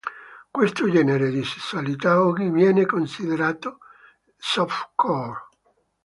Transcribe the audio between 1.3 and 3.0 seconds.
sessualità oggi viene